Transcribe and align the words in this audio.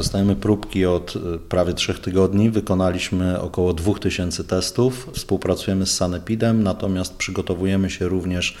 dostajemy 0.00 0.36
próbki 0.36 0.86
od 0.86 1.16
y, 1.16 1.38
prawie 1.48 1.74
trzech 1.74 1.98
tygodni. 1.98 2.50
Wykonaliśmy 2.50 3.40
około 3.40 3.72
2000 3.72 4.44
testów. 4.44 5.08
Współpracujemy 5.12 5.86
z 5.86 5.94
Sanepidem, 5.94 6.62
natomiast 6.62 7.16
przygotowujemy 7.16 7.90
się 7.90 8.08
również 8.08 8.56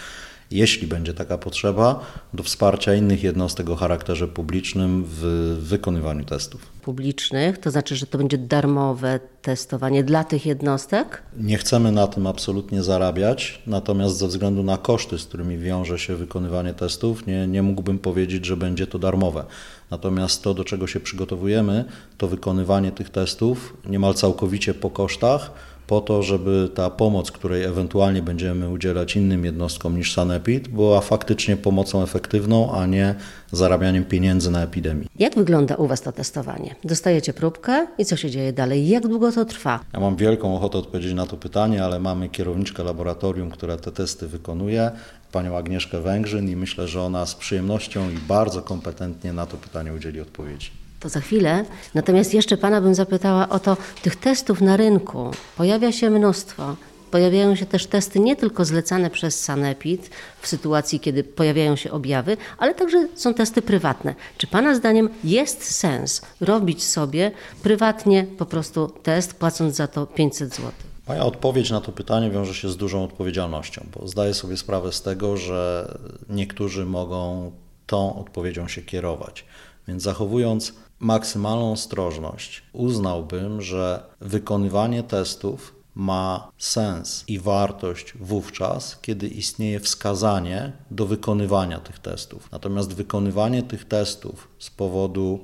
jeśli 0.50 0.86
będzie 0.86 1.14
taka 1.14 1.38
potrzeba, 1.38 2.00
do 2.34 2.42
wsparcia 2.42 2.94
innych 2.94 3.22
jednostek 3.22 3.70
o 3.70 3.76
charakterze 3.76 4.28
publicznym 4.28 5.04
w 5.06 5.20
wykonywaniu 5.62 6.24
testów. 6.24 6.66
Publicznych, 6.82 7.58
to 7.58 7.70
znaczy, 7.70 7.96
że 7.96 8.06
to 8.06 8.18
będzie 8.18 8.38
darmowe 8.38 9.20
testowanie 9.42 10.04
dla 10.04 10.24
tych 10.24 10.46
jednostek? 10.46 11.22
Nie 11.36 11.58
chcemy 11.58 11.92
na 11.92 12.06
tym 12.06 12.26
absolutnie 12.26 12.82
zarabiać, 12.82 13.62
natomiast 13.66 14.16
ze 14.16 14.28
względu 14.28 14.62
na 14.62 14.76
koszty, 14.76 15.18
z 15.18 15.24
którymi 15.24 15.58
wiąże 15.58 15.98
się 15.98 16.16
wykonywanie 16.16 16.74
testów, 16.74 17.26
nie, 17.26 17.46
nie 17.46 17.62
mógłbym 17.62 17.98
powiedzieć, 17.98 18.44
że 18.44 18.56
będzie 18.56 18.86
to 18.86 18.98
darmowe. 18.98 19.44
Natomiast 19.90 20.42
to, 20.42 20.54
do 20.54 20.64
czego 20.64 20.86
się 20.86 21.00
przygotowujemy, 21.00 21.84
to 22.18 22.28
wykonywanie 22.28 22.92
tych 22.92 23.10
testów 23.10 23.76
niemal 23.86 24.14
całkowicie 24.14 24.74
po 24.74 24.90
kosztach 24.90 25.50
po 25.90 26.00
to, 26.00 26.22
żeby 26.22 26.70
ta 26.74 26.90
pomoc, 26.90 27.30
której 27.30 27.64
ewentualnie 27.64 28.22
będziemy 28.22 28.68
udzielać 28.68 29.16
innym 29.16 29.44
jednostkom 29.44 29.96
niż 29.96 30.14
Sanepid, 30.14 30.68
była 30.68 31.00
faktycznie 31.00 31.56
pomocą 31.56 32.02
efektywną, 32.02 32.72
a 32.72 32.86
nie 32.86 33.14
zarabianiem 33.52 34.04
pieniędzy 34.04 34.50
na 34.50 34.62
epidemii. 34.62 35.08
Jak 35.18 35.34
wygląda 35.34 35.74
u 35.74 35.86
Was 35.86 36.02
to 36.02 36.12
testowanie? 36.12 36.74
Dostajecie 36.84 37.32
próbkę 37.32 37.86
i 37.98 38.04
co 38.04 38.16
się 38.16 38.30
dzieje 38.30 38.52
dalej? 38.52 38.88
Jak 38.88 39.08
długo 39.08 39.32
to 39.32 39.44
trwa? 39.44 39.80
Ja 39.92 40.00
mam 40.00 40.16
wielką 40.16 40.56
ochotę 40.56 40.78
odpowiedzieć 40.78 41.14
na 41.14 41.26
to 41.26 41.36
pytanie, 41.36 41.84
ale 41.84 42.00
mamy 42.00 42.28
kierowniczkę 42.28 42.84
laboratorium, 42.84 43.50
która 43.50 43.76
te 43.76 43.92
testy 43.92 44.28
wykonuje, 44.28 44.90
panią 45.32 45.56
Agnieszkę 45.56 46.00
Węgrzyn 46.00 46.48
i 46.48 46.56
myślę, 46.56 46.88
że 46.88 47.02
ona 47.02 47.26
z 47.26 47.34
przyjemnością 47.34 48.10
i 48.10 48.18
bardzo 48.28 48.62
kompetentnie 48.62 49.32
na 49.32 49.46
to 49.46 49.56
pytanie 49.56 49.92
udzieli 49.92 50.20
odpowiedzi 50.20 50.79
to 51.00 51.08
za 51.08 51.20
chwilę. 51.20 51.64
Natomiast 51.94 52.34
jeszcze 52.34 52.56
Pana 52.56 52.80
bym 52.80 52.94
zapytała 52.94 53.48
o 53.48 53.58
to, 53.58 53.76
tych 54.02 54.16
testów 54.16 54.60
na 54.60 54.76
rynku 54.76 55.30
pojawia 55.56 55.92
się 55.92 56.10
mnóstwo. 56.10 56.76
Pojawiają 57.10 57.54
się 57.54 57.66
też 57.66 57.86
testy 57.86 58.20
nie 58.20 58.36
tylko 58.36 58.64
zlecane 58.64 59.10
przez 59.10 59.40
Sanepid 59.40 60.10
w 60.40 60.46
sytuacji, 60.46 61.00
kiedy 61.00 61.24
pojawiają 61.24 61.76
się 61.76 61.90
objawy, 61.90 62.36
ale 62.58 62.74
także 62.74 63.08
są 63.14 63.34
testy 63.34 63.62
prywatne. 63.62 64.14
Czy 64.38 64.46
Pana 64.46 64.74
zdaniem 64.74 65.08
jest 65.24 65.76
sens 65.76 66.22
robić 66.40 66.84
sobie 66.84 67.30
prywatnie 67.62 68.26
po 68.38 68.46
prostu 68.46 68.92
test, 69.02 69.34
płacąc 69.34 69.76
za 69.76 69.86
to 69.86 70.06
500 70.06 70.54
zł? 70.54 70.70
Moja 71.08 71.24
odpowiedź 71.24 71.70
na 71.70 71.80
to 71.80 71.92
pytanie 71.92 72.30
wiąże 72.30 72.54
się 72.54 72.68
z 72.68 72.76
dużą 72.76 73.04
odpowiedzialnością, 73.04 73.86
bo 73.94 74.08
zdaję 74.08 74.34
sobie 74.34 74.56
sprawę 74.56 74.92
z 74.92 75.02
tego, 75.02 75.36
że 75.36 75.92
niektórzy 76.28 76.86
mogą 76.86 77.52
tą 77.86 78.20
odpowiedzią 78.20 78.68
się 78.68 78.82
kierować. 78.82 79.44
Więc 79.88 80.02
zachowując 80.02 80.72
maksymalną 81.00 81.72
ostrożność, 81.72 82.62
uznałbym, 82.72 83.62
że 83.62 84.02
wykonywanie 84.20 85.02
testów 85.02 85.74
ma 85.94 86.50
sens 86.58 87.24
i 87.28 87.38
wartość 87.38 88.14
wówczas, 88.20 88.98
kiedy 89.02 89.28
istnieje 89.28 89.80
wskazanie 89.80 90.72
do 90.90 91.06
wykonywania 91.06 91.78
tych 91.78 91.98
testów. 91.98 92.48
Natomiast 92.52 92.94
wykonywanie 92.94 93.62
tych 93.62 93.84
testów 93.84 94.48
z 94.58 94.70
powodu 94.70 95.38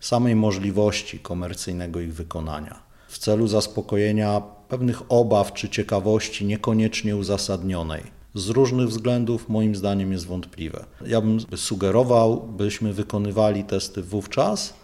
samej 0.00 0.36
możliwości 0.36 1.18
komercyjnego 1.18 2.00
ich 2.00 2.14
wykonania, 2.14 2.82
w 3.08 3.18
celu 3.18 3.48
zaspokojenia 3.48 4.42
pewnych 4.68 5.02
obaw 5.08 5.52
czy 5.52 5.68
ciekawości 5.68 6.46
niekoniecznie 6.46 7.16
uzasadnionej, 7.16 8.02
z 8.34 8.48
różnych 8.48 8.88
względów 8.88 9.48
moim 9.48 9.76
zdaniem 9.76 10.12
jest 10.12 10.26
wątpliwe. 10.26 10.84
Ja 11.06 11.20
bym 11.20 11.40
sugerował, 11.56 12.42
byśmy 12.42 12.92
wykonywali 12.92 13.64
testy 13.64 14.02
wówczas, 14.02 14.74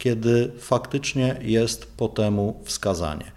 kiedy 0.00 0.52
faktycznie 0.58 1.36
jest 1.40 1.96
po 1.96 2.08
temu 2.08 2.60
wskazanie, 2.64 3.32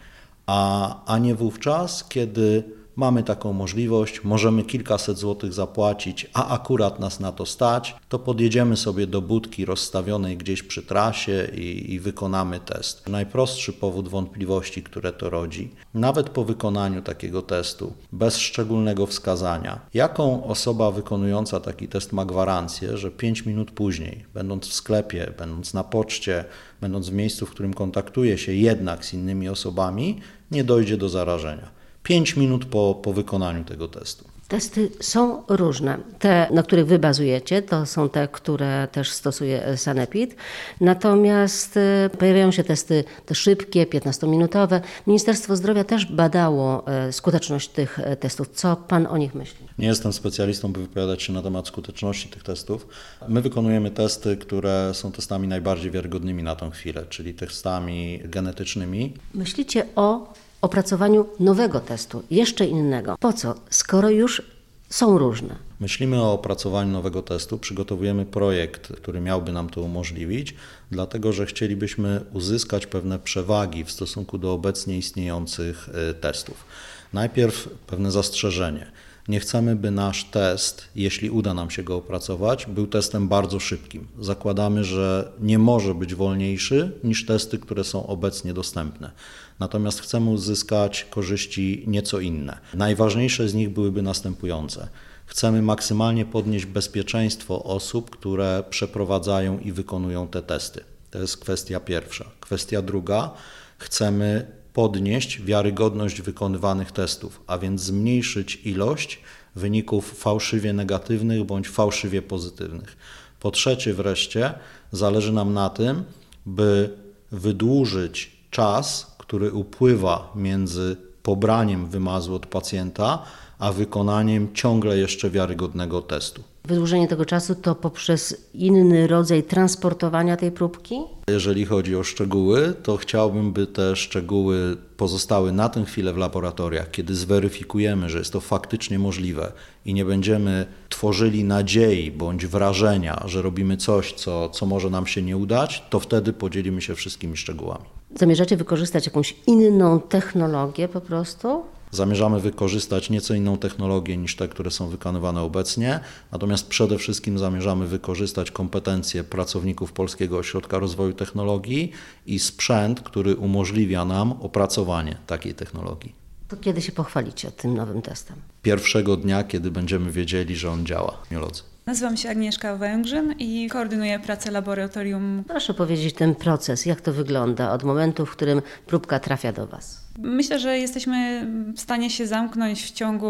a, 0.46 1.06
a 1.06 1.18
nie 1.18 1.36
wówczas, 1.36 2.04
kiedy 2.10 2.64
mamy 2.96 3.24
taką 3.24 3.54
możliwość, 3.54 4.24
możemy 4.24 4.64
kilkaset 4.64 5.18
złotych 5.18 5.54
zapłacić, 5.54 6.30
a 6.34 6.48
akurat 6.48 7.00
nas 7.00 7.20
na 7.20 7.32
to 7.32 7.46
stać, 7.46 7.96
to 8.10 8.20
podjedziemy 8.20 8.78
sobie 8.78 9.08
do 9.08 9.22
budki 9.22 9.66
rozstawionej 9.66 10.38
gdzieś 10.38 10.64
przy 10.64 10.84
trasie 10.84 11.50
i, 11.56 11.94
i, 11.94 12.00
wykonamy 12.00 12.60
test. 12.60 13.10
Najprostszy 13.10 13.74
powód 13.74 14.08
wątpliwości, 14.08 14.84
które 14.84 15.14
to 15.14 15.30
rodzi, 15.30 15.72
nawet 15.94 16.30
po 16.30 16.44
wykonaniu 16.44 17.02
takiego 17.02 17.42
testu, 17.42 17.94
bez 18.12 18.38
szczególnego 18.38 19.06
wskazania, 19.06 19.80
jaką 19.94 20.44
osoba 20.44 20.92
wykonująca 20.92 21.60
taki 21.60 21.88
test 21.88 22.14
ma 22.14 22.26
gwarancję, 22.26 22.98
że 22.98 23.12
5 23.12 23.46
minut 23.46 23.72
później, 23.72 24.26
będąc 24.34 24.68
w 24.68 24.74
sklepie, 24.74 25.34
będąc 25.38 25.74
na 25.74 25.84
poczcie, 25.84 26.46
będąc 26.82 27.10
w 27.10 27.14
miejscu, 27.14 27.46
w 27.46 27.52
którym 27.52 27.74
kontaktuje 27.74 28.38
się 28.38 28.54
jednak 28.54 29.06
z 29.06 29.14
innymi 29.14 29.50
osobami, 29.50 30.20
nie 30.52 30.64
dojdzie 30.64 30.98
do 30.98 31.10
zarażenia. 31.10 31.83
5 32.04 32.36
minut 32.36 32.66
po, 32.66 33.00
po 33.04 33.14
wykonaniu 33.14 33.64
tego 33.64 33.88
testu. 33.88 34.34
Testy 34.48 34.90
są 35.00 35.44
różne. 35.48 35.98
Te, 36.20 36.48
na 36.52 36.64
których 36.64 36.86
wy 36.86 37.00
bazujecie, 37.00 37.62
to 37.62 37.86
są 37.86 38.10
te, 38.10 38.28
które 38.28 38.88
też 38.92 39.12
stosuje 39.12 39.78
Sanepid. 39.78 40.36
Natomiast 40.82 41.78
e, 41.78 42.10
pojawiają 42.20 42.52
się 42.52 42.64
testy 42.64 43.04
te 43.26 43.36
szybkie, 43.36 43.86
15-minutowe. 43.86 44.82
Ministerstwo 45.08 45.56
Zdrowia 45.56 45.84
też 45.84 46.06
badało 46.06 46.88
e, 46.88 47.14
skuteczność 47.14 47.70
tych 47.70 48.00
e, 48.00 48.16
testów. 48.16 48.50
Co 48.50 48.76
pan 48.76 49.08
o 49.08 49.18
nich 49.18 49.36
myśli? 49.36 49.68
Nie 49.78 49.88
jestem 49.88 50.14
specjalistą, 50.14 50.72
by 50.72 50.82
wypowiadać 50.82 51.24
się 51.24 51.34
na 51.34 51.42
temat 51.42 51.68
skuteczności 51.68 52.30
tych 52.30 52.44
testów. 52.44 52.88
My 53.28 53.42
wykonujemy 53.42 53.92
testy, 53.92 54.38
które 54.38 54.92
są 54.94 55.12
testami 55.12 55.48
najbardziej 55.48 55.92
wiarygodnymi 55.92 56.44
na 56.44 56.56
tą 56.56 56.70
chwilę, 56.70 57.06
czyli 57.10 57.34
testami 57.34 58.20
genetycznymi. 58.24 59.14
Myślicie 59.34 59.86
o 59.96 60.34
opracowaniu 60.64 61.26
nowego 61.40 61.80
testu, 61.80 62.24
jeszcze 62.32 62.66
innego. 62.66 63.18
Po 63.20 63.34
co, 63.34 63.56
skoro 63.70 64.10
już 64.10 64.42
są 64.90 65.18
różne? 65.18 65.56
Myślimy 65.80 66.22
o 66.22 66.34
opracowaniu 66.34 66.92
nowego 66.92 67.22
testu, 67.22 67.58
przygotowujemy 67.58 68.26
projekt, 68.26 68.94
który 68.96 69.22
miałby 69.22 69.52
nam 69.52 69.70
to 69.70 69.82
umożliwić, 69.82 70.56
dlatego 70.92 71.34
że 71.34 71.46
chcielibyśmy 71.46 72.22
uzyskać 72.34 72.88
pewne 72.88 73.20
przewagi 73.20 73.84
w 73.84 73.92
stosunku 73.92 74.38
do 74.38 74.54
obecnie 74.54 74.98
istniejących 74.98 75.90
e, 76.10 76.14
testów. 76.14 76.66
Najpierw 77.14 77.70
pewne 77.88 78.12
zastrzeżenie. 78.12 78.92
Nie 79.28 79.40
chcemy, 79.40 79.76
by 79.76 79.92
nasz 79.92 80.24
test, 80.24 80.88
jeśli 80.96 81.30
uda 81.30 81.54
nam 81.54 81.70
się 81.70 81.84
go 81.84 81.96
opracować, 81.96 82.66
był 82.66 82.88
testem 82.88 83.28
bardzo 83.28 83.60
szybkim. 83.60 84.08
Zakładamy, 84.20 84.84
że 84.84 85.32
nie 85.40 85.60
może 85.60 85.96
być 85.96 86.16
wolniejszy 86.16 86.92
niż 87.04 87.26
testy, 87.26 87.60
które 87.60 87.84
są 87.84 88.08
obecnie 88.08 88.54
dostępne. 88.54 89.12
Natomiast 89.60 90.02
chcemy 90.02 90.30
uzyskać 90.30 91.08
korzyści 91.10 91.84
nieco 91.88 92.20
inne. 92.20 92.58
Najważniejsze 92.74 93.50
z 93.50 93.54
nich 93.54 93.70
byłyby 93.70 94.02
następujące. 94.02 94.88
Chcemy 95.26 95.62
maksymalnie 95.62 96.26
podnieść 96.26 96.66
bezpieczeństwo 96.66 97.64
osób, 97.64 98.10
które 98.10 98.64
przeprowadzają 98.70 99.60
i 99.60 99.72
wykonują 99.72 100.28
te 100.28 100.42
testy. 100.42 100.84
To 101.12 101.20
jest 101.20 101.38
kwestia 101.38 101.80
pierwsza. 101.80 102.26
Kwestia 102.40 102.82
druga, 102.82 103.32
chcemy 103.78 104.48
podnieść 104.74 105.42
wiarygodność 105.42 106.22
wykonywanych 106.22 106.92
testów, 106.92 107.42
a 107.48 107.58
więc 107.58 107.82
zmniejszyć 107.82 108.60
ilość 108.64 109.20
wyników 109.56 110.20
fałszywie 110.20 110.74
negatywnych 110.74 111.44
bądź 111.44 111.70
fałszywie 111.70 112.22
pozytywnych. 112.22 112.98
Po 113.40 113.52
trzecie, 113.52 113.94
wreszcie, 113.94 114.54
zależy 114.92 115.34
nam 115.34 115.54
na 115.54 115.70
tym, 115.70 116.04
by 116.46 116.98
wydłużyć 117.32 118.32
czas, 118.52 119.16
który 119.18 119.52
upływa 119.52 120.32
między 120.36 120.98
pobraniem 121.24 121.88
wymazu 121.88 122.36
od 122.36 122.46
pacjenta, 122.46 123.24
a 123.60 123.72
wykonaniem 123.72 124.54
ciągle 124.54 124.98
jeszcze 124.98 125.30
wiarygodnego 125.30 126.02
testu. 126.02 126.44
Wydłużenie 126.66 127.08
tego 127.08 127.26
czasu 127.26 127.56
to 127.56 127.76
poprzez 127.76 128.50
inny 128.54 129.08
rodzaj 129.08 129.44
transportowania 129.44 130.38
tej 130.38 130.52
próbki? 130.52 130.96
Jeżeli 131.28 131.66
chodzi 131.66 131.96
o 131.96 132.04
szczegóły, 132.04 132.74
to 132.84 132.98
chciałbym, 132.98 133.54
by 133.54 133.68
te 133.68 133.96
szczegóły 133.96 134.78
pozostały 134.98 135.52
na 135.52 135.70
tę 135.70 135.86
chwilę 135.86 136.14
w 136.14 136.18
laboratoriach, 136.18 136.92
kiedy 136.92 137.16
zweryfikujemy, 137.16 138.10
że 138.10 138.18
jest 138.18 138.34
to 138.34 138.40
faktycznie 138.42 139.00
możliwe 139.00 139.52
i 139.86 139.94
nie 139.94 140.06
będziemy 140.06 140.66
tworzyli 140.90 141.44
nadziei 141.44 142.12
bądź 142.12 142.46
wrażenia, 142.46 143.24
że 143.26 143.42
robimy 143.42 143.78
coś, 143.78 144.14
co, 144.14 144.50
co 144.50 144.66
może 144.66 144.90
nam 144.90 145.08
się 145.08 145.22
nie 145.22 145.38
udać, 145.38 145.84
to 145.90 146.00
wtedy 146.00 146.34
podzielimy 146.34 146.82
się 146.82 146.96
wszystkimi 146.96 147.38
szczegółami. 147.38 147.86
Zamierzacie 148.16 148.58
wykorzystać 148.58 149.06
jakąś 149.06 149.36
inną 149.48 150.00
technologię 150.00 150.88
po 150.88 151.02
prostu? 151.02 151.64
Zamierzamy 151.92 152.40
wykorzystać 152.40 153.10
nieco 153.10 153.34
inną 153.34 153.58
technologię 153.58 154.18
niż 154.18 154.36
te, 154.36 154.48
które 154.48 154.72
są 154.72 154.88
wykonywane 154.88 155.42
obecnie, 155.42 156.00
natomiast 156.32 156.68
przede 156.68 156.98
wszystkim 156.98 157.40
zamierzamy 157.40 157.88
wykorzystać 157.88 158.52
kompetencje 158.52 159.24
pracowników 159.24 159.92
Polskiego 159.92 160.38
Ośrodka 160.38 160.80
Rozwoju 160.80 161.14
Technologii 161.14 161.92
i 162.26 162.40
sprzęt, 162.40 163.02
który 163.02 163.36
umożliwia 163.36 164.06
nam 164.06 164.32
opracowanie 164.32 165.18
takiej 165.28 165.54
technologii. 165.54 166.16
To 166.48 166.58
kiedy 166.58 166.82
się 166.82 166.92
pochwalicie 166.92 167.52
tym 167.52 167.74
nowym 167.74 168.02
testem? 168.02 168.36
Pierwszego 168.62 169.18
dnia, 169.18 169.44
kiedy 169.44 169.72
będziemy 169.72 170.12
wiedzieli, 170.12 170.56
że 170.56 170.72
on 170.72 170.86
działa. 170.86 171.18
Miolodzy. 171.32 171.73
Nazywam 171.86 172.18
się 172.18 172.30
Agnieszka 172.30 172.76
Węgrzyn 172.76 173.36
i 173.40 173.70
koordynuję 173.70 174.20
pracę 174.20 174.52
laboratorium. 174.52 175.44
Proszę 175.48 175.74
powiedzieć 175.74 176.16
ten 176.16 176.36
proces, 176.36 176.86
jak 176.86 177.02
to 177.02 177.14
wygląda 177.14 177.72
od 177.72 177.84
momentu, 177.84 178.26
w 178.26 178.32
którym 178.32 178.62
próbka 178.88 179.20
trafia 179.20 179.54
do 179.54 179.68
Was? 179.68 180.02
Myślę, 180.20 180.60
że 180.60 180.78
jesteśmy 180.78 181.48
w 181.76 181.80
stanie 181.80 182.10
się 182.10 182.28
zamknąć 182.28 182.84
w 182.84 182.92
ciągu 182.92 183.30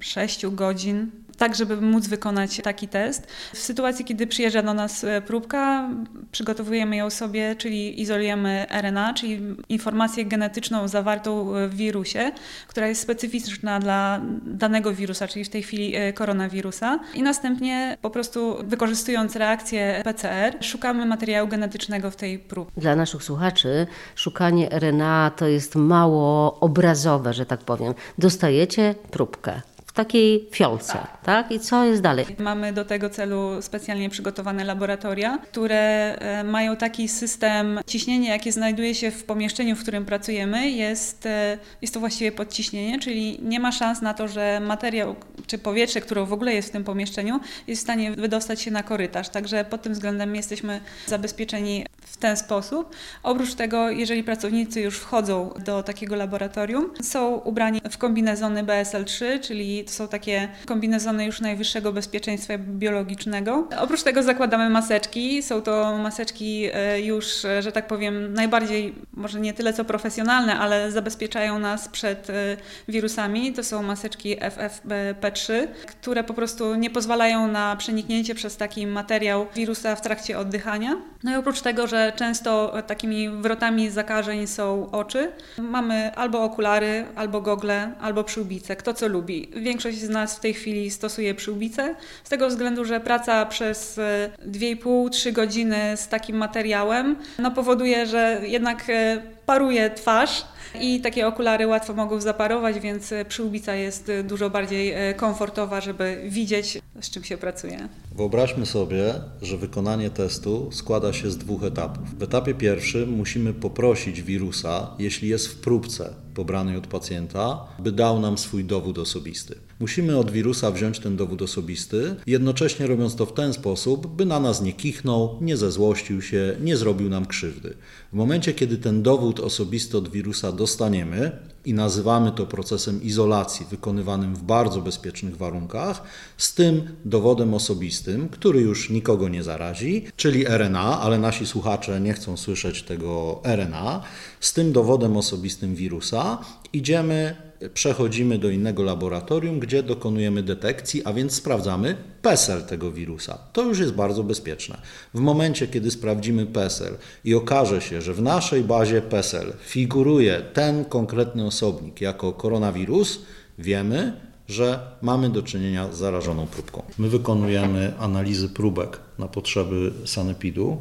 6 0.00 0.46
godzin 0.46 1.10
tak, 1.36 1.54
żeby 1.54 1.76
móc 1.76 2.06
wykonać 2.06 2.60
taki 2.64 2.88
test. 2.88 3.26
W 3.52 3.58
sytuacji, 3.58 4.04
kiedy 4.04 4.26
przyjeżdża 4.26 4.62
do 4.62 4.74
nas 4.74 5.04
e, 5.04 5.22
próbka, 5.22 5.90
przygotowujemy 6.32 6.96
ją 6.96 7.10
sobie, 7.10 7.56
czyli 7.56 8.00
izolujemy 8.00 8.66
RNA, 8.70 9.14
czyli 9.14 9.40
informację 9.68 10.24
genetyczną 10.24 10.88
zawartą 10.88 11.52
w 11.68 11.74
wirusie, 11.74 12.32
która 12.68 12.86
jest 12.86 13.00
specyficzna 13.00 13.80
dla 13.80 14.20
danego 14.46 14.94
wirusa, 14.94 15.28
czyli 15.28 15.44
w 15.44 15.48
tej 15.48 15.62
chwili 15.62 15.96
e, 15.96 16.12
koronawirusa. 16.12 16.98
I 17.14 17.22
następnie 17.22 17.96
po 18.02 18.10
prostu 18.10 18.56
wykorzystując 18.64 19.36
reakcję 19.36 20.00
PCR, 20.04 20.64
szukamy 20.64 21.06
materiału 21.06 21.48
genetycznego 21.48 22.10
w 22.10 22.16
tej 22.16 22.38
próbce. 22.38 22.80
Dla 22.80 22.96
naszych 22.96 23.22
słuchaczy 23.22 23.86
szukanie 24.14 24.70
RNA 24.70 25.30
to 25.36 25.48
jest 25.48 25.74
mało 25.74 26.60
obrazowe, 26.60 27.32
że 27.32 27.46
tak 27.46 27.60
powiem. 27.60 27.94
Dostajecie 28.18 28.94
próbkę 29.10 29.60
takiej 29.94 30.48
fiolce, 30.50 30.98
tak. 31.22 31.50
I 31.50 31.60
co 31.60 31.84
jest 31.84 32.02
dalej? 32.02 32.26
Mamy 32.38 32.72
do 32.72 32.84
tego 32.84 33.10
celu 33.10 33.62
specjalnie 33.62 34.10
przygotowane 34.10 34.64
laboratoria, 34.64 35.38
które 35.38 36.16
e, 36.18 36.44
mają 36.44 36.76
taki 36.76 37.08
system 37.08 37.80
ciśnienia, 37.86 38.32
jakie 38.32 38.52
znajduje 38.52 38.94
się 38.94 39.10
w 39.10 39.24
pomieszczeniu, 39.24 39.76
w 39.76 39.82
którym 39.82 40.04
pracujemy, 40.04 40.70
jest, 40.70 41.26
e, 41.26 41.58
jest 41.82 41.94
to 41.94 42.00
właściwie 42.00 42.32
podciśnienie, 42.32 42.98
czyli 42.98 43.38
nie 43.42 43.60
ma 43.60 43.72
szans 43.72 44.02
na 44.02 44.14
to, 44.14 44.28
że 44.28 44.60
materiał 44.60 45.16
czy 45.46 45.58
powietrze, 45.58 46.00
które 46.00 46.26
w 46.26 46.32
ogóle 46.32 46.54
jest 46.54 46.68
w 46.68 46.72
tym 46.72 46.84
pomieszczeniu, 46.84 47.40
jest 47.66 47.82
w 47.82 47.84
stanie 47.84 48.12
wydostać 48.12 48.60
się 48.60 48.70
na 48.70 48.82
korytarz. 48.82 49.28
Także 49.28 49.64
pod 49.64 49.82
tym 49.82 49.92
względem 49.92 50.36
jesteśmy 50.36 50.80
zabezpieczeni 51.06 51.86
w 52.04 52.16
ten 52.16 52.36
sposób. 52.36 52.96
Oprócz 53.22 53.54
tego, 53.54 53.90
jeżeli 53.90 54.24
pracownicy 54.24 54.80
już 54.80 54.98
wchodzą 54.98 55.54
do 55.64 55.82
takiego 55.82 56.16
laboratorium, 56.16 56.90
są 57.02 57.34
ubrani 57.34 57.80
w 57.90 57.98
kombinezony 57.98 58.64
BSL-3, 58.64 59.40
czyli 59.40 59.84
to 59.84 59.90
są 59.90 60.08
takie 60.08 60.48
kombinezony 60.66 61.24
już 61.24 61.40
najwyższego 61.40 61.92
bezpieczeństwa 61.92 62.58
biologicznego. 62.58 63.68
Oprócz 63.78 64.02
tego 64.02 64.22
zakładamy 64.22 64.70
maseczki. 64.70 65.42
Są 65.42 65.62
to 65.62 65.98
maseczki 65.98 66.68
e, 66.72 67.00
już, 67.00 67.44
e, 67.44 67.62
że 67.62 67.72
tak 67.72 67.86
powiem, 67.86 68.34
najbardziej, 68.34 68.94
może 69.12 69.40
nie 69.40 69.52
tyle 69.52 69.72
co 69.72 69.84
profesjonalne, 69.84 70.58
ale 70.58 70.92
zabezpieczają 70.92 71.58
nas 71.58 71.88
przed 71.88 72.30
e, 72.30 72.56
wirusami. 72.88 73.52
To 73.52 73.64
są 73.64 73.82
maseczki 73.82 74.36
FFP3, 74.36 75.66
które 75.86 76.24
po 76.24 76.34
prostu 76.34 76.74
nie 76.74 76.90
pozwalają 76.90 77.48
na 77.48 77.76
przeniknięcie 77.76 78.34
przez 78.34 78.56
taki 78.56 78.86
materiał 78.86 79.46
wirusa 79.54 79.96
w 79.96 80.00
trakcie 80.00 80.38
oddychania. 80.38 80.96
No 81.24 81.32
i 81.32 81.36
oprócz 81.36 81.60
tego, 81.60 81.86
że 81.86 82.12
często 82.16 82.74
takimi 82.86 83.30
wrotami 83.30 83.90
zakażeń 83.90 84.46
są 84.46 84.90
oczy, 84.90 85.32
mamy 85.58 86.14
albo 86.14 86.42
okulary, 86.42 87.04
albo 87.14 87.40
gogle, 87.40 87.92
albo 88.00 88.24
przyłbice, 88.24 88.76
kto 88.76 88.94
co 88.94 89.08
lubi. 89.08 89.50
Większość 89.56 89.98
z 89.98 90.08
nas 90.08 90.36
w 90.36 90.40
tej 90.40 90.54
chwili 90.54 90.90
stosuje 90.90 91.34
przyłbicę, 91.34 91.94
z 92.24 92.28
tego 92.28 92.48
względu, 92.48 92.84
że 92.84 93.00
praca 93.00 93.46
przez 93.46 94.00
2,5-3 94.46 95.28
e, 95.28 95.32
godziny 95.32 95.96
z 95.96 96.08
takim 96.08 96.36
materiałem 96.36 97.16
no, 97.38 97.50
powoduje, 97.50 98.06
że 98.06 98.40
jednak 98.42 98.84
e, 98.88 99.22
paruje 99.46 99.90
twarz, 99.90 100.44
i 100.80 101.00
takie 101.00 101.26
okulary 101.26 101.66
łatwo 101.66 101.94
mogą 101.94 102.20
zaparować, 102.20 102.80
więc 102.80 103.12
e, 103.12 103.24
przyłbica 103.24 103.74
jest 103.74 104.12
dużo 104.24 104.50
bardziej 104.50 104.94
komfortowa, 105.16 105.80
żeby 105.80 106.22
widzieć, 106.28 106.78
z 107.00 107.10
czym 107.10 107.24
się 107.24 107.36
pracuje. 107.36 107.88
Wyobraźmy 108.14 108.66
sobie, 108.66 109.14
że 109.42 109.56
wykonanie 109.56 110.10
testu 110.10 110.72
składa 110.72 111.12
się 111.12 111.30
z 111.30 111.38
dwóch 111.38 111.64
etapów. 111.64 112.18
W 112.18 112.22
etapie 112.22 112.54
pierwszym 112.54 113.10
musimy 113.10 113.52
poprosić 113.52 114.22
wirusa, 114.22 114.90
jeśli 114.98 115.28
jest 115.28 115.48
w 115.48 115.60
próbce, 115.60 116.14
pobranej 116.34 116.76
od 116.76 116.86
pacjenta, 116.86 117.66
by 117.78 117.92
dał 117.92 118.20
nam 118.20 118.38
swój 118.38 118.64
dowód 118.64 118.98
osobisty. 118.98 119.54
Musimy 119.80 120.18
od 120.18 120.30
wirusa 120.30 120.70
wziąć 120.70 120.98
ten 120.98 121.16
dowód 121.16 121.42
osobisty, 121.42 122.16
jednocześnie 122.26 122.86
robiąc 122.86 123.16
to 123.16 123.26
w 123.26 123.32
ten 123.32 123.52
sposób, 123.52 124.06
by 124.06 124.26
na 124.26 124.40
nas 124.40 124.62
nie 124.62 124.72
kichnął, 124.72 125.38
nie 125.40 125.56
zezłościł 125.56 126.22
się, 126.22 126.56
nie 126.60 126.76
zrobił 126.76 127.08
nam 127.08 127.26
krzywdy. 127.26 127.74
W 128.12 128.16
momencie, 128.16 128.52
kiedy 128.52 128.78
ten 128.78 129.02
dowód 129.02 129.40
osobisty 129.40 129.98
od 129.98 130.08
wirusa 130.08 130.52
dostaniemy, 130.52 131.32
i 131.64 131.74
nazywamy 131.74 132.32
to 132.32 132.46
procesem 132.46 133.02
izolacji 133.02 133.66
wykonywanym 133.70 134.36
w 134.36 134.42
bardzo 134.42 134.80
bezpiecznych 134.80 135.36
warunkach, 135.36 136.02
z 136.36 136.54
tym 136.54 136.82
dowodem 137.04 137.54
osobistym, 137.54 138.28
który 138.28 138.60
już 138.60 138.90
nikogo 138.90 139.28
nie 139.28 139.42
zarazi, 139.42 140.06
czyli 140.16 140.44
RNA, 140.46 141.00
ale 141.00 141.18
nasi 141.18 141.46
słuchacze 141.46 142.00
nie 142.00 142.12
chcą 142.12 142.36
słyszeć 142.36 142.82
tego 142.82 143.40
RNA, 143.44 144.02
z 144.40 144.52
tym 144.52 144.72
dowodem 144.72 145.16
osobistym 145.16 145.74
wirusa 145.74 146.23
idziemy 146.72 147.36
przechodzimy 147.74 148.38
do 148.38 148.50
innego 148.50 148.82
laboratorium, 148.82 149.60
gdzie 149.60 149.82
dokonujemy 149.82 150.42
detekcji, 150.42 151.04
a 151.04 151.12
więc 151.12 151.32
sprawdzamy 151.32 151.96
PESEL 152.22 152.62
tego 152.62 152.92
wirusa. 152.92 153.38
To 153.52 153.62
już 153.62 153.78
jest 153.78 153.92
bardzo 153.92 154.24
bezpieczne. 154.24 154.78
W 155.14 155.20
momencie, 155.20 155.68
kiedy 155.68 155.90
sprawdzimy 155.90 156.46
PESEL 156.46 156.96
i 157.24 157.34
okaże 157.34 157.80
się, 157.80 158.02
że 158.02 158.14
w 158.14 158.22
naszej 158.22 158.64
bazie 158.64 159.02
PESEL 159.02 159.52
figuruje 159.66 160.42
ten 160.52 160.84
konkretny 160.84 161.46
osobnik 161.46 162.00
jako 162.00 162.32
koronawirus, 162.32 163.20
wiemy, 163.58 164.20
że 164.48 164.80
mamy 165.02 165.30
do 165.30 165.42
czynienia 165.42 165.92
z 165.92 165.96
zarażoną 165.96 166.46
próbką. 166.46 166.82
My 166.98 167.08
wykonujemy 167.08 167.92
analizy 167.98 168.48
próbek 168.48 168.98
na 169.18 169.28
potrzeby 169.28 169.92
sanepidu. 170.04 170.80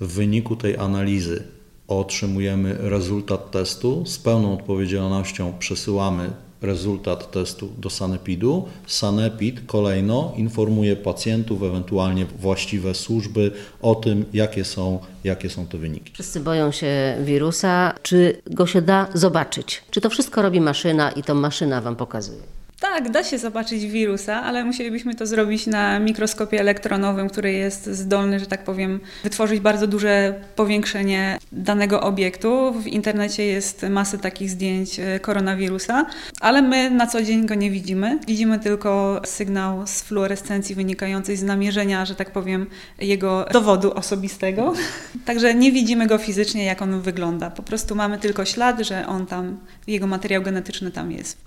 W 0.00 0.06
wyniku 0.06 0.56
tej 0.56 0.76
analizy 0.76 1.44
otrzymujemy 1.88 2.76
rezultat 2.80 3.50
testu, 3.50 4.06
z 4.06 4.18
pełną 4.18 4.52
odpowiedzialnością 4.52 5.52
przesyłamy 5.58 6.30
rezultat 6.62 7.30
testu 7.30 7.68
do 7.78 7.90
sanepidu. 7.90 8.68
Sanepid 8.86 9.60
kolejno 9.66 10.32
informuje 10.36 10.96
pacjentów, 10.96 11.62
ewentualnie 11.62 12.26
właściwe 12.38 12.94
służby 12.94 13.50
o 13.82 13.94
tym, 13.94 14.24
jakie 14.32 14.64
są, 14.64 14.98
jakie 15.24 15.50
są 15.50 15.66
te 15.66 15.78
wyniki. 15.78 16.12
Wszyscy 16.12 16.40
boją 16.40 16.72
się 16.72 17.16
wirusa. 17.24 17.94
Czy 18.02 18.42
go 18.46 18.66
się 18.66 18.82
da 18.82 19.06
zobaczyć? 19.14 19.82
Czy 19.90 20.00
to 20.00 20.10
wszystko 20.10 20.42
robi 20.42 20.60
maszyna 20.60 21.10
i 21.10 21.22
to 21.22 21.34
maszyna 21.34 21.80
Wam 21.80 21.96
pokazuje? 21.96 22.53
Tak, 22.80 23.10
da 23.10 23.24
się 23.24 23.38
zobaczyć 23.38 23.86
wirusa, 23.86 24.42
ale 24.42 24.64
musielibyśmy 24.64 25.14
to 25.14 25.26
zrobić 25.26 25.66
na 25.66 25.98
mikroskopie 25.98 26.60
elektronowym, 26.60 27.28
który 27.28 27.52
jest 27.52 27.86
zdolny, 27.86 28.40
że 28.40 28.46
tak 28.46 28.64
powiem, 28.64 29.00
wytworzyć 29.22 29.60
bardzo 29.60 29.86
duże 29.86 30.34
powiększenie 30.56 31.38
danego 31.52 32.00
obiektu. 32.00 32.72
W 32.72 32.86
internecie 32.86 33.46
jest 33.46 33.86
masę 33.90 34.18
takich 34.18 34.50
zdjęć 34.50 35.00
e, 35.00 35.20
koronawirusa, 35.20 36.06
ale 36.40 36.62
my 36.62 36.90
na 36.90 37.06
co 37.06 37.22
dzień 37.22 37.46
go 37.46 37.54
nie 37.54 37.70
widzimy. 37.70 38.18
Widzimy 38.26 38.58
tylko 38.58 39.22
sygnał 39.24 39.86
z 39.86 40.02
fluorescencji 40.02 40.74
wynikającej 40.74 41.36
z 41.36 41.42
namierzenia, 41.42 42.06
że 42.06 42.14
tak 42.14 42.30
powiem, 42.30 42.66
jego 42.98 43.46
dowodu 43.52 43.94
osobistego. 43.94 44.72
Także 45.26 45.54
nie 45.54 45.72
widzimy 45.72 46.06
go 46.06 46.18
fizycznie, 46.18 46.64
jak 46.64 46.82
on 46.82 47.00
wygląda. 47.00 47.50
Po 47.50 47.62
prostu 47.62 47.94
mamy 47.94 48.18
tylko 48.18 48.44
ślad, 48.44 48.80
że 48.80 49.06
on 49.06 49.26
tam, 49.26 49.58
jego 49.86 50.06
materiał 50.06 50.42
genetyczny 50.42 50.90
tam 50.90 51.12
jest. 51.12 51.38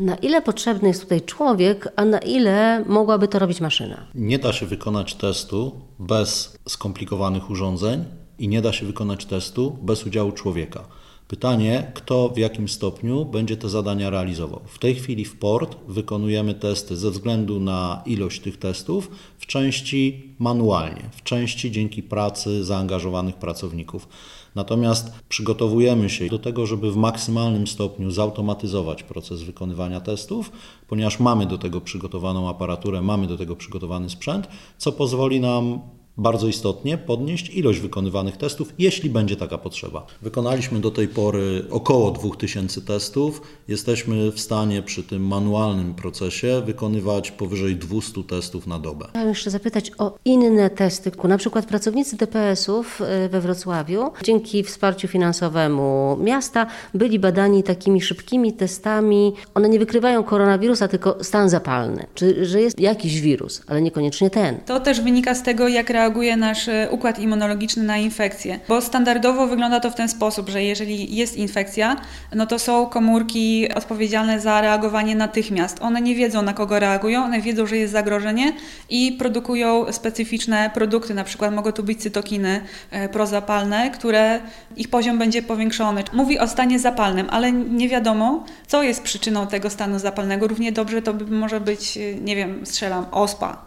Na 0.00 0.16
ile 0.16 0.42
potrzebny 0.42 0.88
jest 0.88 1.02
tutaj 1.02 1.20
człowiek, 1.22 1.88
a 1.96 2.04
na 2.04 2.18
ile 2.18 2.84
mogłaby 2.86 3.28
to 3.28 3.38
robić 3.38 3.60
maszyna? 3.60 4.06
Nie 4.14 4.38
da 4.38 4.52
się 4.52 4.66
wykonać 4.66 5.14
testu 5.14 5.80
bez 5.98 6.58
skomplikowanych 6.68 7.50
urządzeń 7.50 8.04
i 8.38 8.48
nie 8.48 8.62
da 8.62 8.72
się 8.72 8.86
wykonać 8.86 9.26
testu 9.26 9.78
bez 9.82 10.06
udziału 10.06 10.32
człowieka. 10.32 10.84
Pytanie, 11.30 11.92
kto 11.94 12.28
w 12.28 12.38
jakim 12.38 12.68
stopniu 12.68 13.24
będzie 13.24 13.56
te 13.56 13.68
zadania 13.68 14.10
realizował. 14.10 14.60
W 14.66 14.78
tej 14.78 14.94
chwili 14.94 15.24
w 15.24 15.36
port 15.36 15.76
wykonujemy 15.88 16.54
testy 16.54 16.96
ze 16.96 17.10
względu 17.10 17.60
na 17.60 18.02
ilość 18.06 18.40
tych 18.40 18.56
testów 18.56 19.10
w 19.38 19.46
części 19.46 20.34
manualnie, 20.38 21.02
w 21.12 21.22
części 21.22 21.70
dzięki 21.70 22.02
pracy 22.02 22.64
zaangażowanych 22.64 23.36
pracowników. 23.36 24.08
Natomiast 24.54 25.12
przygotowujemy 25.28 26.10
się 26.10 26.28
do 26.28 26.38
tego, 26.38 26.66
żeby 26.66 26.92
w 26.92 26.96
maksymalnym 26.96 27.66
stopniu 27.66 28.10
zautomatyzować 28.10 29.02
proces 29.02 29.42
wykonywania 29.42 30.00
testów, 30.00 30.52
ponieważ 30.88 31.20
mamy 31.20 31.46
do 31.46 31.58
tego 31.58 31.80
przygotowaną 31.80 32.48
aparaturę, 32.48 33.02
mamy 33.02 33.26
do 33.26 33.36
tego 33.36 33.56
przygotowany 33.56 34.10
sprzęt, 34.10 34.48
co 34.78 34.92
pozwoli 34.92 35.40
nam 35.40 35.80
bardzo 36.20 36.46
istotnie 36.46 36.98
podnieść 36.98 37.50
ilość 37.50 37.80
wykonywanych 37.80 38.36
testów, 38.36 38.72
jeśli 38.78 39.10
będzie 39.10 39.36
taka 39.36 39.58
potrzeba. 39.58 40.06
Wykonaliśmy 40.22 40.80
do 40.80 40.90
tej 40.90 41.08
pory 41.08 41.64
około 41.70 42.10
2000 42.10 42.80
testów. 42.80 43.42
Jesteśmy 43.68 44.32
w 44.32 44.40
stanie 44.40 44.82
przy 44.82 45.02
tym 45.02 45.26
manualnym 45.26 45.94
procesie 45.94 46.62
wykonywać 46.66 47.30
powyżej 47.30 47.76
200 47.76 48.24
testów 48.24 48.66
na 48.66 48.78
dobę. 48.78 49.06
Chciałam 49.10 49.28
jeszcze 49.28 49.50
zapytać 49.50 49.92
o 49.98 50.18
inne 50.24 50.70
testy. 50.70 51.12
Na 51.24 51.38
przykład 51.38 51.66
pracownicy 51.66 52.16
DPS-ów 52.16 53.00
y, 53.00 53.28
we 53.28 53.40
Wrocławiu 53.40 54.10
dzięki 54.24 54.62
wsparciu 54.62 55.08
finansowemu 55.08 56.16
miasta 56.20 56.66
byli 56.94 57.18
badani 57.18 57.62
takimi 57.62 58.00
szybkimi 58.00 58.52
testami. 58.52 59.32
One 59.54 59.68
nie 59.68 59.78
wykrywają 59.78 60.24
koronawirusa, 60.24 60.88
tylko 60.88 61.24
stan 61.24 61.48
zapalny. 61.48 62.06
Czy 62.14 62.44
że 62.46 62.60
jest 62.60 62.80
jakiś 62.80 63.20
wirus, 63.20 63.62
ale 63.66 63.82
niekoniecznie 63.82 64.30
ten. 64.30 64.58
To 64.66 64.80
też 64.80 65.00
wynika 65.00 65.34
z 65.34 65.42
tego, 65.42 65.68
jak 65.68 65.90
reaguje 66.10 66.36
nasz 66.36 66.68
e, 66.68 66.88
układ 66.90 67.18
immunologiczny 67.18 67.82
na 67.82 67.98
infekcję. 67.98 68.60
Bo 68.68 68.80
standardowo 68.80 69.46
wygląda 69.46 69.80
to 69.80 69.90
w 69.90 69.94
ten 69.94 70.08
sposób, 70.08 70.48
że 70.48 70.62
jeżeli 70.62 71.16
jest 71.16 71.36
infekcja, 71.36 71.96
no 72.34 72.46
to 72.46 72.58
są 72.58 72.86
komórki 72.86 73.74
odpowiedzialne 73.74 74.40
za 74.40 74.60
reagowanie 74.60 75.16
natychmiast. 75.16 75.82
One 75.82 76.00
nie 76.00 76.14
wiedzą, 76.14 76.42
na 76.42 76.52
kogo 76.52 76.78
reagują, 76.78 77.24
one 77.24 77.40
wiedzą, 77.40 77.66
że 77.66 77.76
jest 77.76 77.92
zagrożenie 77.92 78.52
i 78.88 79.12
produkują 79.12 79.92
specyficzne 79.92 80.70
produkty. 80.74 81.14
Na 81.14 81.24
przykład 81.24 81.54
mogą 81.54 81.72
tu 81.72 81.82
być 81.82 82.02
cytokiny 82.02 82.60
e, 82.90 83.08
prozapalne, 83.08 83.90
które 83.90 84.40
ich 84.76 84.88
poziom 84.88 85.18
będzie 85.18 85.42
powiększony. 85.42 86.04
Mówi 86.12 86.38
o 86.38 86.48
stanie 86.48 86.78
zapalnym, 86.78 87.26
ale 87.30 87.52
nie 87.52 87.88
wiadomo, 87.88 88.44
co 88.66 88.82
jest 88.82 89.02
przyczyną 89.02 89.46
tego 89.46 89.70
stanu 89.70 89.98
zapalnego. 89.98 90.48
Równie 90.48 90.72
dobrze 90.72 91.02
to 91.02 91.14
może 91.28 91.60
być, 91.60 91.96
e, 91.96 92.14
nie 92.14 92.36
wiem, 92.36 92.66
strzelam, 92.66 93.06
ospa. 93.10 93.64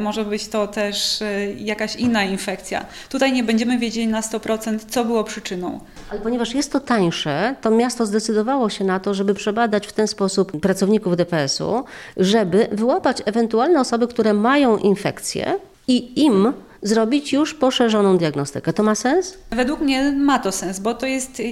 Może 0.00 0.24
być 0.24 0.48
to 0.48 0.66
też 0.66 1.22
jakaś 1.58 1.96
inna 1.96 2.24
infekcja. 2.24 2.86
Tutaj 3.08 3.32
nie 3.32 3.44
będziemy 3.44 3.78
wiedzieli 3.78 4.08
na 4.08 4.20
100%, 4.20 4.78
co 4.88 5.04
było 5.04 5.24
przyczyną. 5.24 5.80
Ale 6.10 6.20
ponieważ 6.20 6.54
jest 6.54 6.72
to 6.72 6.80
tańsze, 6.80 7.54
to 7.60 7.70
miasto 7.70 8.06
zdecydowało 8.06 8.70
się 8.70 8.84
na 8.84 9.00
to, 9.00 9.14
żeby 9.14 9.34
przebadać 9.34 9.86
w 9.86 9.92
ten 9.92 10.08
sposób 10.08 10.60
pracowników 10.60 11.16
DPS-u, 11.16 11.84
żeby 12.16 12.68
wyłapać 12.72 13.22
ewentualne 13.26 13.80
osoby, 13.80 14.08
które 14.08 14.34
mają 14.34 14.76
infekcję 14.76 15.58
i 15.88 16.22
im 16.24 16.52
zrobić 16.82 17.32
już 17.32 17.54
poszerzoną 17.54 18.18
diagnostykę. 18.18 18.72
To 18.72 18.82
ma 18.82 18.94
sens? 18.94 19.38
Według 19.50 19.80
mnie 19.80 20.12
ma 20.12 20.38
to 20.38 20.52
sens, 20.52 20.78
bo 20.78 20.94
to 20.94 21.06
jest 21.06 21.42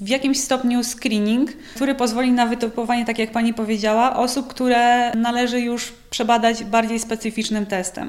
w 0.00 0.08
jakimś 0.08 0.40
stopniu 0.40 0.84
screening, 0.84 1.52
który 1.74 1.94
pozwoli 1.94 2.32
na 2.32 2.46
wytypowanie, 2.46 3.04
tak 3.04 3.18
jak 3.18 3.32
Pani 3.32 3.54
powiedziała, 3.54 4.16
osób, 4.16 4.46
które 4.46 5.12
należy 5.14 5.60
już 5.60 5.92
przebadać 6.10 6.64
bardziej 6.64 7.00
specyficznym 7.00 7.66
testem. 7.66 8.06